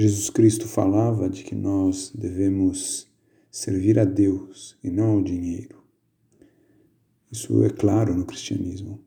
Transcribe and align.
Jesus 0.00 0.30
Cristo 0.30 0.66
falava 0.66 1.28
de 1.28 1.44
que 1.44 1.54
nós 1.54 2.10
devemos 2.14 3.06
servir 3.50 3.98
a 3.98 4.04
Deus 4.06 4.74
e 4.82 4.90
não 4.90 5.16
ao 5.16 5.22
dinheiro. 5.22 5.76
Isso 7.30 7.62
é 7.62 7.68
claro 7.68 8.16
no 8.16 8.24
cristianismo. 8.24 8.98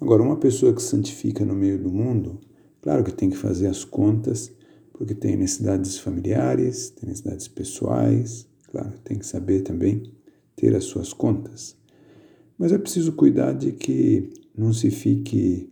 Agora, 0.00 0.22
uma 0.22 0.36
pessoa 0.36 0.72
que 0.72 0.80
santifica 0.80 1.44
no 1.44 1.56
meio 1.56 1.82
do 1.82 1.90
mundo, 1.90 2.38
claro 2.80 3.02
que 3.02 3.12
tem 3.12 3.28
que 3.28 3.36
fazer 3.36 3.66
as 3.66 3.84
contas, 3.84 4.52
porque 4.92 5.12
tem 5.12 5.36
necessidades 5.36 5.98
familiares, 5.98 6.90
tem 6.90 7.08
necessidades 7.08 7.48
pessoais, 7.48 8.46
claro, 8.68 8.92
tem 9.02 9.18
que 9.18 9.26
saber 9.26 9.62
também 9.62 10.04
ter 10.54 10.72
as 10.76 10.84
suas 10.84 11.12
contas. 11.12 11.76
Mas 12.56 12.70
é 12.70 12.78
preciso 12.78 13.10
cuidar 13.14 13.54
de 13.54 13.72
que 13.72 14.30
não 14.56 14.72
se 14.72 14.88
fique 14.92 15.68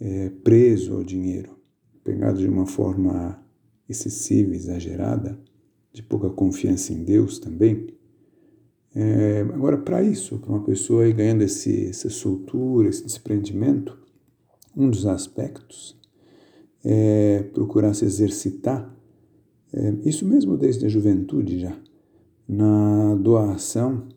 é, 0.00 0.30
preso 0.42 0.94
ao 0.94 1.04
dinheiro, 1.04 1.58
pegado 2.02 2.38
de 2.38 2.48
uma 2.48 2.64
forma 2.64 3.46
excessiva, 3.88 4.54
exagerada, 4.54 5.38
de 5.92 6.02
pouca 6.02 6.28
confiança 6.30 6.92
em 6.92 7.02
Deus 7.02 7.38
também. 7.38 7.88
É, 8.94 9.40
agora, 9.52 9.76
para 9.78 10.02
isso, 10.02 10.38
para 10.38 10.50
uma 10.50 10.64
pessoa 10.64 11.06
ir 11.06 11.12
ganhando 11.12 11.42
esse, 11.42 11.86
essa 11.86 12.10
soltura, 12.10 12.88
esse 12.88 13.04
desprendimento, 13.04 13.98
um 14.76 14.88
dos 14.90 15.06
aspectos 15.06 15.98
é 16.84 17.42
procurar 17.52 17.94
se 17.94 18.04
exercitar, 18.04 18.94
é, 19.72 19.94
isso 20.04 20.26
mesmo 20.26 20.56
desde 20.56 20.86
a 20.86 20.88
juventude 20.88 21.58
já, 21.58 21.76
na 22.48 23.14
doação 23.16 24.08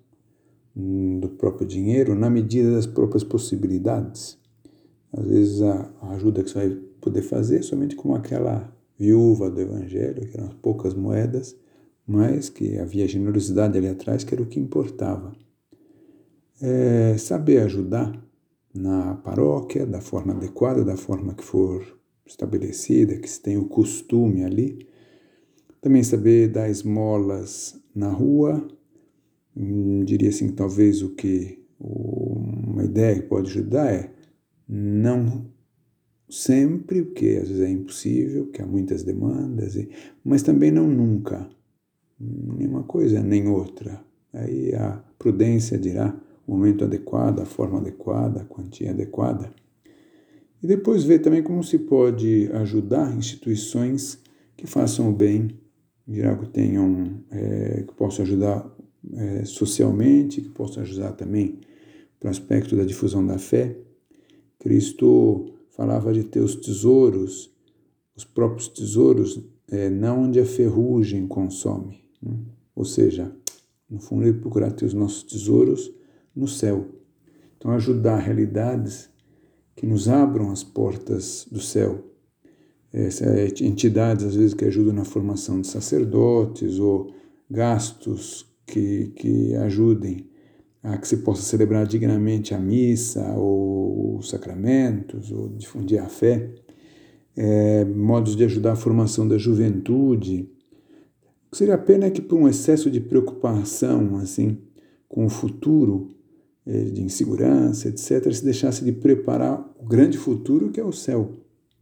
hum, 0.75 1.19
do 1.19 1.30
próprio 1.30 1.67
dinheiro 1.67 2.16
na 2.16 2.30
medida 2.30 2.72
das 2.72 2.88
próprias 2.88 3.23
possibilidades. 3.23 4.39
Às 5.11 5.25
vezes 5.25 5.61
a 5.61 5.91
ajuda 6.11 6.44
que 6.44 6.49
você 6.49 6.59
vai 6.59 6.69
poder 7.02 7.22
fazer 7.23 7.59
é 7.59 7.61
somente 7.61 7.95
com 7.95 8.16
aquela 8.16 8.73
viúva 9.01 9.49
do 9.49 9.59
Evangelho, 9.59 10.27
que 10.27 10.37
eram 10.37 10.49
poucas 10.61 10.93
moedas, 10.93 11.57
mas 12.05 12.49
que 12.49 12.77
havia 12.77 13.08
generosidade 13.08 13.75
ali 13.75 13.88
atrás, 13.88 14.23
que 14.23 14.31
era 14.31 14.43
o 14.43 14.45
que 14.45 14.59
importava. 14.59 15.35
É 16.61 17.17
saber 17.17 17.63
ajudar 17.63 18.13
na 18.71 19.16
paróquia, 19.16 19.88
da 19.88 19.99
forma 19.99 20.33
adequada, 20.33 20.85
da 20.85 20.95
forma 20.95 21.33
que 21.33 21.43
for 21.43 21.83
estabelecida, 22.27 23.17
que 23.17 23.27
se 23.27 23.41
tem 23.41 23.58
o 23.58 23.66
costume 23.66 24.43
ali. 24.43 24.88
Também 25.81 26.03
saber 26.03 26.49
dar 26.49 26.69
esmolas 26.69 27.81
na 27.95 28.11
rua, 28.11 28.67
hum, 29.58 30.05
diria 30.05 30.30
assim, 30.30 30.49
talvez 30.49 31.02
o 31.02 31.15
que 31.15 31.59
uma 31.80 32.83
ideia 32.83 33.15
que 33.15 33.27
pode 33.27 33.49
ajudar 33.49 33.91
é 33.91 34.11
não 34.69 35.47
sempre, 36.31 37.03
porque 37.03 37.39
às 37.41 37.49
vezes 37.49 37.61
é 37.61 37.69
impossível, 37.69 38.45
porque 38.45 38.61
há 38.61 38.65
muitas 38.65 39.03
demandas, 39.03 39.77
mas 40.23 40.41
também 40.41 40.71
não 40.71 40.87
nunca, 40.87 41.47
nenhuma 42.19 42.83
coisa 42.83 43.21
nem 43.21 43.47
outra. 43.47 44.01
Aí 44.33 44.73
a 44.73 45.03
prudência 45.19 45.77
dirá 45.77 46.17
o 46.47 46.55
momento 46.55 46.85
adequado, 46.85 47.41
a 47.41 47.45
forma 47.45 47.79
adequada, 47.79 48.41
a 48.41 48.45
quantia 48.45 48.91
adequada. 48.91 49.52
E 50.63 50.67
depois 50.67 51.03
ver 51.03 51.19
também 51.19 51.43
como 51.43 51.63
se 51.63 51.79
pode 51.79 52.49
ajudar 52.53 53.15
instituições 53.15 54.19
que 54.55 54.67
façam 54.67 55.09
o 55.09 55.13
bem, 55.13 55.49
dirá 56.07 56.35
que 56.35 56.47
tenham, 56.47 57.23
é, 57.31 57.83
que 57.87 57.93
possam 57.93 58.23
ajudar 58.23 58.71
é, 59.13 59.43
socialmente, 59.43 60.41
que 60.41 60.49
possam 60.49 60.83
ajudar 60.83 61.13
também 61.13 61.59
para 62.19 62.27
o 62.27 62.31
aspecto 62.31 62.75
da 62.75 62.83
difusão 62.83 63.25
da 63.25 63.37
fé. 63.39 63.75
Cristo 64.59 65.52
falava 65.81 66.13
de 66.13 66.23
ter 66.23 66.41
os 66.41 66.55
tesouros, 66.55 67.51
os 68.15 68.23
próprios 68.23 68.67
tesouros, 68.67 69.43
é, 69.67 69.89
não 69.89 70.25
onde 70.25 70.39
a 70.39 70.45
ferrugem 70.45 71.25
consome. 71.25 72.03
Né? 72.21 72.37
Ou 72.75 72.85
seja, 72.85 73.31
no 73.89 73.99
fundo, 73.99 74.27
ele 74.27 74.37
procurar 74.37 74.69
ter 74.71 74.85
os 74.85 74.93
nossos 74.93 75.23
tesouros 75.23 75.91
no 76.35 76.47
céu. 76.47 76.86
Então, 77.58 77.71
ajudar 77.71 78.17
realidades 78.17 79.09
que 79.75 79.87
nos 79.87 80.08
abram 80.08 80.52
as 80.52 80.64
portas 80.64 81.47
do 81.52 81.59
céu. 81.59 82.05
É, 82.93 83.08
entidades, 83.64 84.23
às 84.23 84.36
vezes, 84.36 84.53
que 84.53 84.65
ajudam 84.65 84.93
na 84.93 85.05
formação 85.05 85.59
de 85.59 85.65
sacerdotes 85.65 86.77
ou 86.77 87.11
gastos 87.49 88.45
que, 88.67 89.08
que 89.15 89.55
ajudem 89.55 90.30
a 90.83 90.97
que 90.97 91.08
se 91.08 91.17
possa 91.17 91.43
celebrar 91.43 91.86
dignamente 91.86 92.53
a 92.53 92.59
missa 92.59 93.33
ou 93.36 94.17
os 94.17 94.30
sacramentos, 94.30 95.31
ou 95.31 95.49
difundir 95.49 96.02
a 96.02 96.08
fé, 96.08 96.53
é, 97.36 97.86
modos 97.86 98.36
de 98.36 98.43
ajudar 98.43 98.73
a 98.73 98.75
formação 98.75 99.27
da 99.27 99.37
juventude. 99.37 100.49
O 101.47 101.52
que 101.52 101.58
seria 101.58 101.75
a 101.75 101.77
pena 101.77 102.05
é 102.05 102.09
que 102.09 102.21
por 102.21 102.39
um 102.39 102.47
excesso 102.47 102.89
de 102.89 102.99
preocupação 102.99 104.17
assim 104.17 104.58
com 105.08 105.25
o 105.25 105.30
futuro, 105.30 106.09
é, 106.65 106.86
de 106.86 107.02
insegurança, 107.02 107.89
etc., 107.89 108.31
se 108.31 108.43
deixasse 108.43 108.83
de 108.83 108.91
preparar 108.91 109.70
o 109.80 109.86
grande 109.86 110.17
futuro 110.17 110.71
que 110.71 110.80
é 110.80 110.83
o 110.83 110.91
céu. 110.91 111.33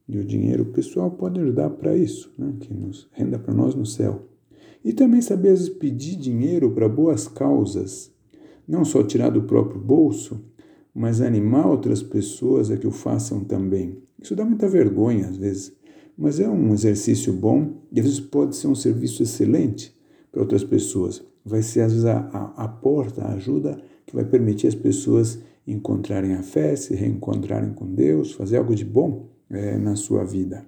E 0.08 0.18
o 0.18 0.26
dinheiro 0.26 0.66
pessoal 0.66 1.12
pode 1.12 1.40
ajudar 1.40 1.70
para 1.70 1.96
isso, 1.96 2.34
né? 2.36 2.56
que 2.60 2.74
nos 2.74 3.08
renda 3.12 3.38
para 3.38 3.54
nós 3.54 3.76
no 3.76 3.86
céu. 3.86 4.28
E 4.84 4.92
também 4.92 5.22
saber 5.22 5.56
pedir 5.76 6.16
dinheiro 6.16 6.72
para 6.72 6.90
boas 6.90 7.28
causas, 7.28 8.12
não 8.70 8.86
só 8.86 9.02
tirar 9.02 9.32
do 9.32 9.42
próprio 9.42 9.82
bolso, 9.82 10.40
mas 10.94 11.22
animar 11.22 11.66
outras 11.66 12.04
pessoas 12.04 12.70
a 12.70 12.78
que 12.78 12.86
o 12.86 12.92
façam 12.92 13.44
também. 13.44 13.98
Isso 14.22 14.36
dá 14.36 14.46
muita 14.46 14.68
vergonha 14.68 15.28
às 15.28 15.38
vezes, 15.38 15.74
mas 16.16 16.40
é 16.40 16.48
um 16.48 16.72
exercício 16.72 17.34
bom 17.34 17.82
e 17.92 18.00
às 18.00 18.06
vezes 18.06 18.20
pode 18.20 18.56
ser 18.56 18.68
um 18.68 18.76
serviço 18.76 19.24
excelente 19.24 19.98
para 20.32 20.42
outras 20.42 20.64
pessoas. 20.64 21.24
Vai 21.44 21.64
ser 21.64 21.82
às 21.82 21.94
vezes 21.94 22.06
a, 22.06 22.20
a, 22.56 22.68
porta, 22.68 23.24
a 23.24 23.34
ajuda 23.34 23.82
que 24.06 24.14
vai 24.14 24.24
permitir 24.24 24.68
as 24.68 24.76
pessoas 24.76 25.40
encontrarem 25.66 26.34
a 26.34 26.44
fé, 26.44 26.76
se 26.76 26.94
reencontrarem 26.94 27.74
com 27.74 27.92
Deus, 27.92 28.34
fazer 28.34 28.58
algo 28.58 28.76
de 28.76 28.86
bom 28.86 29.30
é, 29.50 29.78
na 29.80 29.96
sua 29.96 30.24
vida. 30.24 30.64